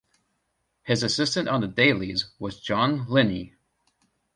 [0.81, 3.53] His assistant on the dailies was John Liney.